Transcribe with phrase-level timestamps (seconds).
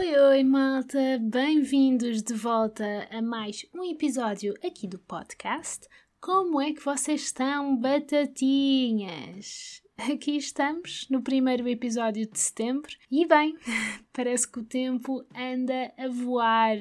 [0.00, 1.18] Oi, oi, malta!
[1.20, 5.86] Bem-vindos de volta a mais um episódio aqui do podcast.
[6.18, 8.22] Como é que vocês estão, batatinhas?
[9.98, 13.54] Aqui estamos no primeiro episódio de setembro e bem,
[14.10, 16.78] parece que o tempo anda a voar,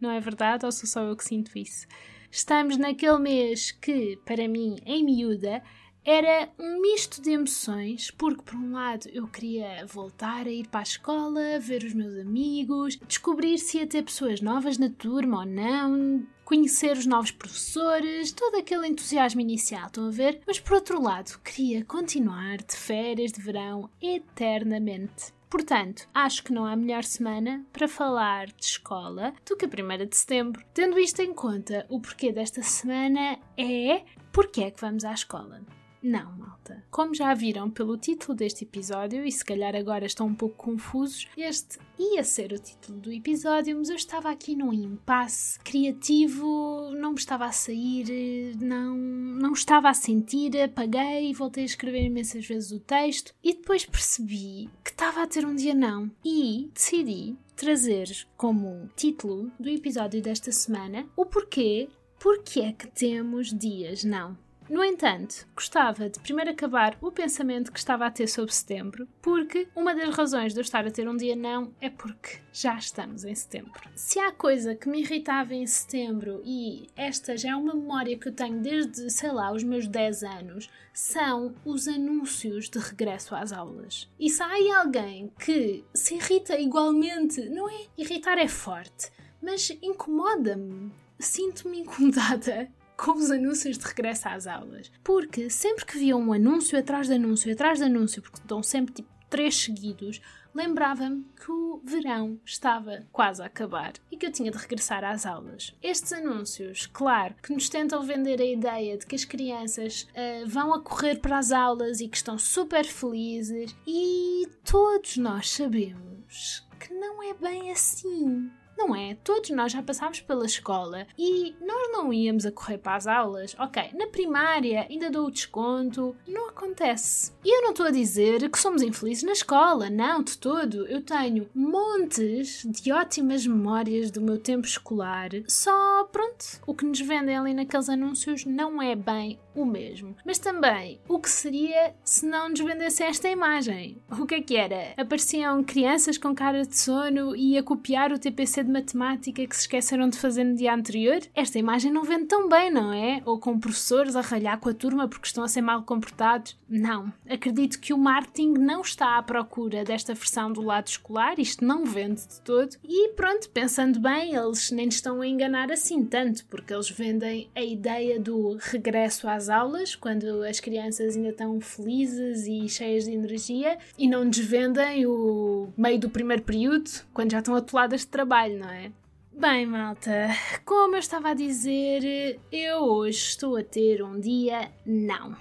[0.00, 0.64] não é verdade?
[0.64, 1.86] Ou sou só eu que sinto isso?
[2.30, 5.62] Estamos naquele mês que, para mim, em miúda,
[6.04, 10.80] era um misto de emoções, porque por um lado eu queria voltar a ir para
[10.80, 15.46] a escola, ver os meus amigos, descobrir se ia ter pessoas novas na turma ou
[15.46, 20.40] não, conhecer os novos professores, todo aquele entusiasmo inicial, estão a ver?
[20.46, 25.32] Mas por outro lado, queria continuar de férias de verão eternamente.
[25.48, 30.06] Portanto, acho que não há melhor semana para falar de escola do que a 1
[30.06, 30.64] de setembro.
[30.72, 35.60] Tendo isto em conta, o porquê desta semana é porque é que vamos à escola.
[36.02, 36.82] Não, malta.
[36.90, 41.28] Como já viram pelo título deste episódio, e se calhar agora estão um pouco confusos,
[41.36, 47.12] este ia ser o título do episódio, mas eu estava aqui num impasse criativo, não
[47.12, 52.72] me estava a sair, não, não estava a sentir, apaguei, voltei a escrever imensas vezes
[52.72, 58.26] o texto e depois percebi que estava a ter um dia não e decidi trazer
[58.36, 64.36] como título do episódio desta semana o porquê, porque é que temos dias não.
[64.72, 69.68] No entanto, gostava de primeiro acabar o pensamento que estava a ter sobre setembro, porque
[69.76, 73.22] uma das razões de eu estar a ter um dia não é porque já estamos
[73.22, 73.82] em setembro.
[73.94, 78.28] Se há coisa que me irritava em setembro, e esta já é uma memória que
[78.28, 83.52] eu tenho desde, sei lá, os meus 10 anos, são os anúncios de regresso às
[83.52, 84.10] aulas.
[84.18, 87.88] E se há alguém que se irrita igualmente, não é?
[87.98, 90.90] Irritar é forte, mas incomoda-me.
[91.18, 92.70] Sinto-me incomodada
[93.02, 94.92] com os anúncios de regresso às aulas.
[95.02, 98.94] Porque sempre que via um anúncio atrás de anúncio atrás de anúncio, porque dão sempre
[98.94, 100.20] tipo três seguidos,
[100.54, 105.26] lembrava-me que o verão estava quase a acabar e que eu tinha de regressar às
[105.26, 105.74] aulas.
[105.82, 110.72] Estes anúncios, claro, que nos tentam vender a ideia de que as crianças uh, vão
[110.72, 116.94] a correr para as aulas e que estão super felizes, e todos nós sabemos que
[116.94, 118.50] não é bem assim.
[118.76, 119.16] Não é?
[119.22, 123.54] Todos nós já passámos pela escola e nós não íamos a correr para as aulas.
[123.58, 126.16] Ok, na primária ainda dou o desconto.
[126.26, 127.32] Não acontece.
[127.44, 130.86] E eu não estou a dizer que somos infelizes na escola, não, de todo.
[130.86, 135.30] Eu tenho montes de ótimas memórias do meu tempo escolar.
[135.46, 140.16] Só, pronto, o que nos vendem ali naqueles anúncios não é bem o mesmo.
[140.24, 143.98] Mas também, o que seria se não nos vendessem esta imagem?
[144.10, 144.94] O que é que era?
[144.96, 149.62] Apareciam crianças com cara de sono e a copiar o TPC de matemática que se
[149.62, 151.20] esqueceram de fazer no dia anterior?
[151.34, 153.22] Esta imagem não vende tão bem, não é?
[153.24, 156.58] Ou com professores a ralhar com a turma porque estão a ser mal comportados?
[156.68, 157.12] Não.
[157.28, 161.84] Acredito que o marketing não está à procura desta versão do lado escolar, isto não
[161.84, 162.76] vende de todo.
[162.82, 167.62] E pronto, pensando bem, eles nem estão a enganar assim tanto, porque eles vendem a
[167.62, 173.78] ideia do regresso às aulas, quando as crianças ainda estão felizes e cheias de energia,
[173.98, 178.51] e não nos vendem o meio do primeiro período, quando já estão atoladas de trabalho,
[178.58, 178.92] não é?
[179.32, 180.28] Bem, malta,
[180.64, 185.34] como eu estava a dizer, eu hoje estou a ter um dia não.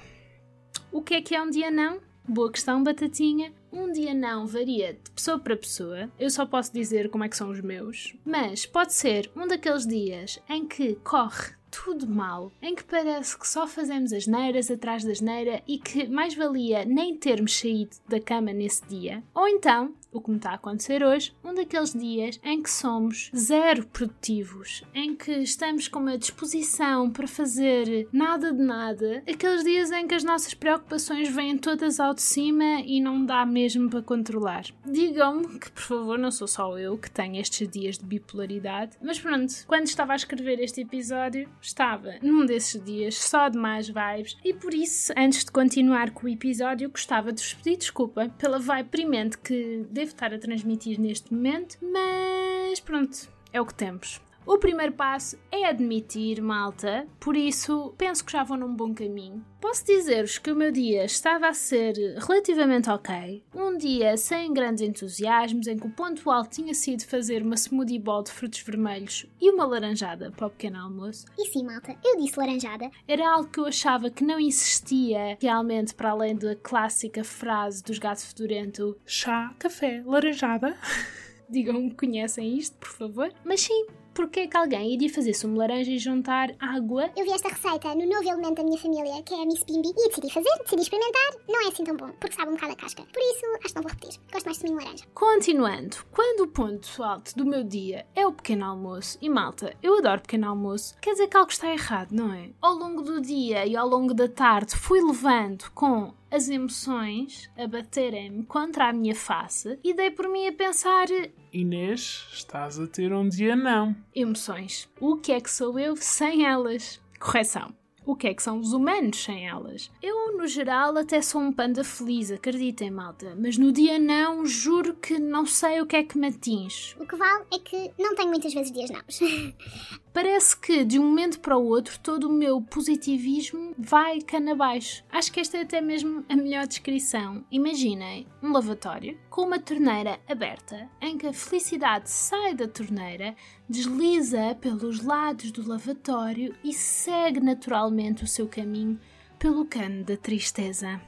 [0.92, 2.00] O que é que é um dia não?
[2.28, 3.52] Boa questão, batatinha.
[3.72, 7.38] Um dia não varia de pessoa para pessoa, eu só posso dizer como é que
[7.38, 12.76] são os meus, mas pode ser um daqueles dias em que corre tudo mal, em
[12.76, 17.16] que parece que só fazemos as neiras atrás da asneira e que mais valia nem
[17.16, 21.34] termos saído da cama nesse dia, ou então o que me está a acontecer hoje,
[21.44, 27.28] um daqueles dias em que somos zero produtivos, em que estamos com uma disposição para
[27.28, 32.22] fazer nada de nada, aqueles dias em que as nossas preocupações vêm todas ao de
[32.22, 34.66] cima e não dá mesmo para controlar.
[34.86, 39.20] Digam-me que, por favor, não sou só eu que tenho estes dias de bipolaridade, mas
[39.20, 44.38] pronto, quando estava a escrever este episódio, estava num desses dias só de mais vibes
[44.44, 48.60] e por isso, antes de continuar com o episódio, gostava de vos pedir desculpa pela
[48.60, 54.20] vibe primente que devo estar a transmitir neste momento, mas pronto, é o que temos.
[54.44, 59.46] O primeiro passo é admitir, malta, por isso penso que já vou num bom caminho.
[59.62, 63.44] Posso dizer-vos que o meu dia estava a ser relativamente ok.
[63.54, 68.00] Um dia sem grandes entusiasmos, em que o ponto alto tinha sido fazer uma smoothie
[68.00, 71.26] bowl de frutos vermelhos e uma laranjada para o pequeno almoço.
[71.38, 72.90] E sim, malta, eu disse laranjada.
[73.08, 78.00] Era algo que eu achava que não existia realmente para além da clássica frase dos
[78.00, 80.76] gatos fedorento chá, café, laranjada.
[81.48, 83.32] Digam-me que conhecem isto, por favor.
[83.44, 87.10] Mas sim, porque é que alguém iria fazer sumo de laranja e juntar água?
[87.16, 89.90] Eu vi esta receita no novo elemento da minha família, que é a Miss Bimbi,
[89.90, 91.32] e decidi fazer, decidi experimentar.
[91.48, 93.04] Não é assim tão bom, porque sabe um bocado a casca.
[93.04, 94.20] Por isso, acho que não vou repetir.
[94.32, 95.06] Gosto mais de sumo de laranja.
[95.14, 99.98] Continuando, quando o ponto alto do meu dia é o pequeno almoço, e malta, eu
[99.98, 102.50] adoro pequeno almoço, quer dizer que algo está errado, não é?
[102.62, 107.68] Ao longo do dia e ao longo da tarde fui levando com as emoções a
[107.68, 111.08] baterem-me contra a minha face e dei por mim a pensar:
[111.52, 113.96] Inês, estás a ter um dia não.
[114.16, 114.90] emoções.
[115.00, 117.02] O que é que sou eu sem elas?
[117.20, 117.81] Correção.
[118.04, 119.92] O que é que são os humanos sem elas?
[120.02, 123.38] Eu, no geral, até sou um panda feliz, acreditem, malta.
[123.40, 126.96] Mas no dia não, juro que não sei o que é que me atinge.
[127.00, 129.20] O que vale é que não tenho muitas vezes dias naus.
[130.14, 135.04] Parece que de um momento para o outro todo o meu positivismo vai cana abaixo.
[135.10, 137.46] Acho que esta é até mesmo a melhor descrição.
[137.50, 143.36] Imaginem um lavatório com uma torneira aberta em que a felicidade sai da torneira,
[143.72, 149.00] desliza pelos lados do lavatório e segue naturalmente o seu caminho
[149.40, 151.00] pelo cano da tristeza.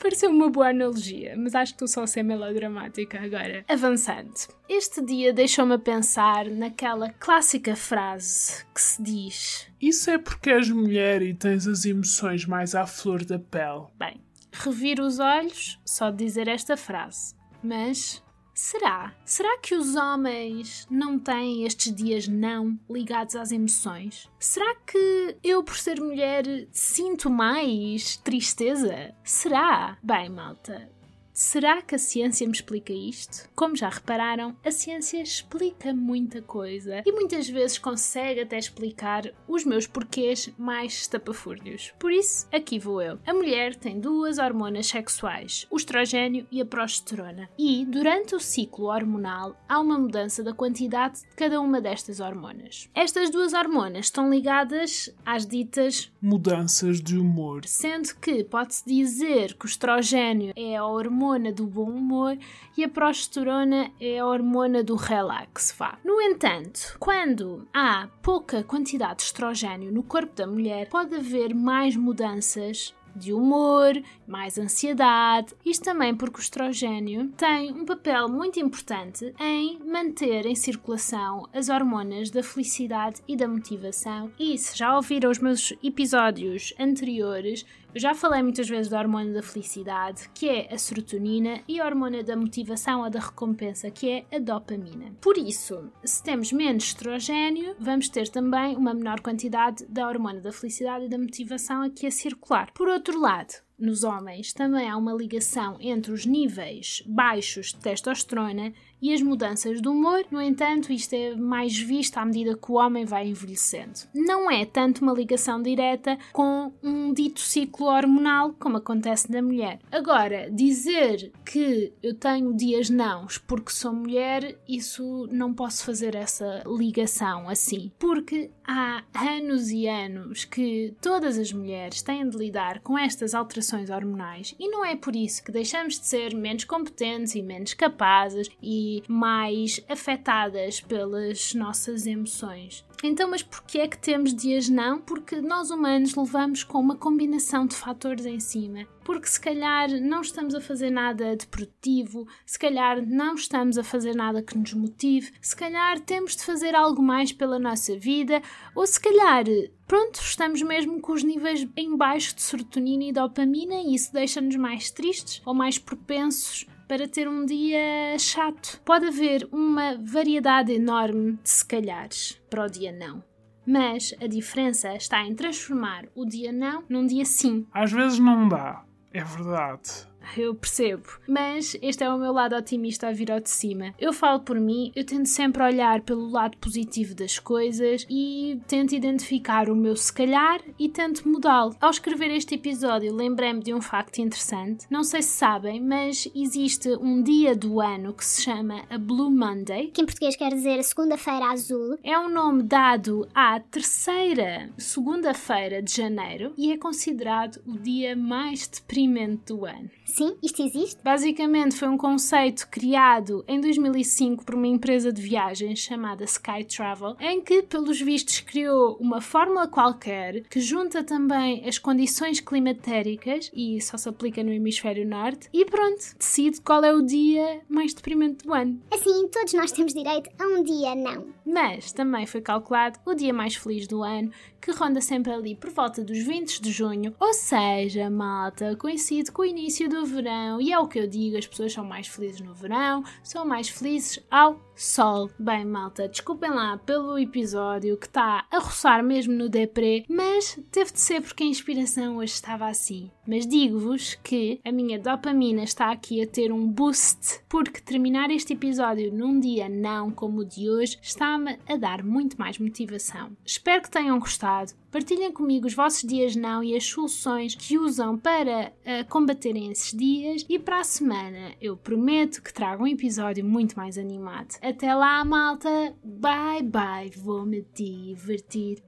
[0.00, 3.64] Pareceu uma boa analogia, mas acho que estou só a ser melodramática agora.
[3.68, 4.32] Avançando.
[4.68, 10.70] Este dia deixou-me a pensar naquela clássica frase que se diz: Isso é porque és
[10.70, 13.86] mulher e tens as emoções mais à flor da pele.
[13.98, 14.20] Bem,
[14.52, 17.34] reviro os olhos só de dizer esta frase.
[17.62, 18.22] Mas
[18.54, 19.12] será?
[19.24, 24.30] Será que os homens não têm estes dias não ligados às emoções?
[24.38, 29.14] Será que eu, por ser mulher, sinto mais tristeza?
[29.24, 29.98] Será?
[30.02, 30.88] Bem, malta.
[31.36, 33.50] Será que a ciência me explica isto?
[33.56, 39.64] Como já repararam, a ciência explica muita coisa e muitas vezes consegue até explicar os
[39.64, 41.92] meus porquês mais estapafúrdios.
[41.98, 43.18] Por isso, aqui vou eu.
[43.26, 47.50] A mulher tem duas hormonas sexuais, o estrogênio e a progesterona.
[47.58, 52.88] E, durante o ciclo hormonal, há uma mudança da quantidade de cada uma destas hormonas.
[52.94, 57.62] Estas duas hormonas estão ligadas às ditas Mudanças de humor.
[57.66, 61.23] sendo que pode-se dizer que o estrogênio é a hormona
[61.54, 62.36] do bom humor
[62.76, 65.98] e a progesterona é a hormona do relax, vá.
[66.04, 71.96] No entanto, quando há pouca quantidade de estrogênio no corpo da mulher, pode haver mais
[71.96, 73.92] mudanças de humor,
[74.26, 75.54] mais ansiedade.
[75.64, 81.68] Isto também porque o estrogênio tem um papel muito importante em manter em circulação as
[81.68, 84.32] hormonas da felicidade e da motivação.
[84.38, 89.42] E se já ouviram os meus episódios anteriores, já falei muitas vezes da hormona da
[89.42, 94.36] felicidade, que é a serotonina, e a hormona da motivação ou da recompensa, que é
[94.36, 95.12] a dopamina.
[95.20, 100.52] Por isso, se temos menos estrogênio, vamos ter também uma menor quantidade da hormona da
[100.52, 102.70] felicidade e da motivação aqui a circular.
[102.72, 108.72] Por outro lado, nos homens também há uma ligação entre os níveis baixos de testosterona
[109.04, 112.76] e as mudanças do humor, no entanto, isto é mais visto à medida que o
[112.76, 114.00] homem vai envelhecendo.
[114.14, 119.78] Não é tanto uma ligação direta com um dito ciclo hormonal como acontece na mulher.
[119.92, 126.62] Agora, dizer que eu tenho dias nãos porque sou mulher, isso não posso fazer essa
[126.66, 132.98] ligação assim, porque há anos e anos que todas as mulheres têm de lidar com
[132.98, 137.42] estas alterações hormonais e não é por isso que deixamos de ser menos competentes e
[137.42, 142.84] menos capazes e mais afetadas pelas nossas emoções.
[143.06, 144.98] Então, mas porquê é que temos dias não?
[144.98, 148.86] Porque nós humanos levamos com uma combinação de fatores em cima.
[149.04, 153.84] Porque se calhar não estamos a fazer nada de produtivo, se calhar não estamos a
[153.84, 158.40] fazer nada que nos motive, se calhar temos de fazer algo mais pela nossa vida,
[158.74, 159.44] ou se calhar
[159.86, 164.56] pronto, estamos mesmo com os níveis em baixo de serotonina e dopamina e isso deixa-nos
[164.56, 168.80] mais tristes ou mais propensos para ter um dia chato.
[168.84, 173.22] Pode haver uma variedade enorme de se calhares para o dia não.
[173.66, 177.66] Mas a diferença está em transformar o dia não num dia sim.
[177.72, 180.06] Às vezes não dá, é verdade.
[180.36, 183.94] Eu percebo, mas este é o meu lado otimista a vir ao de cima.
[183.98, 188.94] Eu falo por mim, eu tento sempre olhar pelo lado positivo das coisas e tento
[188.94, 191.76] identificar o meu se calhar e tento mudá-lo.
[191.80, 194.86] Ao escrever este episódio, lembrei-me de um facto interessante.
[194.90, 199.30] Não sei se sabem, mas existe um dia do ano que se chama a Blue
[199.30, 199.90] Monday.
[199.92, 201.98] Que em português quer dizer segunda-feira azul.
[202.02, 208.68] É um nome dado à terceira segunda-feira de janeiro e é considerado o dia mais
[208.68, 209.90] deprimente do ano.
[210.14, 211.02] Sim, isto existe?
[211.02, 217.16] Basicamente foi um conceito criado em 2005 por uma empresa de viagens chamada Sky Travel,
[217.18, 223.80] em que, pelos vistos, criou uma fórmula qualquer que junta também as condições climatéricas e
[223.80, 228.44] só se aplica no hemisfério norte e pronto, decide qual é o dia mais deprimente
[228.44, 228.80] do ano.
[228.92, 231.26] Assim, todos nós temos direito a um dia não.
[231.44, 234.30] Mas também foi calculado o dia mais feliz do ano,
[234.64, 239.42] que ronda sempre ali por volta dos 20 de junho, ou seja, malta, coincide com
[239.42, 242.40] o início do verão, e é o que eu digo, as pessoas são mais felizes
[242.40, 245.30] no verão, são mais felizes ao sol.
[245.38, 250.92] Bem, malta, desculpem lá pelo episódio que está a roçar mesmo no deprê, mas teve
[250.92, 253.10] de ser porque a inspiração hoje estava assim.
[253.26, 258.52] Mas digo-vos que a minha dopamina está aqui a ter um boost, porque terminar este
[258.52, 263.36] episódio num dia não como o de hoje está-me a dar muito mais motivação.
[263.44, 264.72] Espero que tenham gostado.
[264.94, 269.90] Partilhem comigo os vossos dias não e as soluções que usam para uh, combaterem esses
[269.90, 270.46] dias.
[270.48, 274.54] E para a semana eu prometo que trago um episódio muito mais animado.
[274.62, 275.68] Até lá, malta!
[276.04, 277.10] Bye bye!
[277.16, 278.84] Vou me divertir.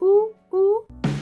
[0.00, 1.19] Uh, uh!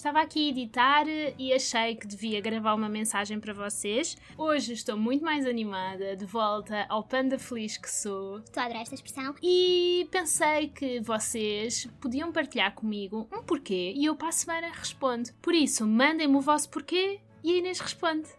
[0.00, 1.04] Estava aqui a editar
[1.38, 4.16] e achei que devia gravar uma mensagem para vocês.
[4.34, 8.38] Hoje estou muito mais animada, de volta ao panda feliz que sou.
[8.38, 9.34] Estou a adorar esta expressão.
[9.42, 15.28] E pensei que vocês podiam partilhar comigo um porquê e eu para a semana respondo.
[15.42, 18.30] Por isso, mandem-me o vosso porquê e a Inês responde.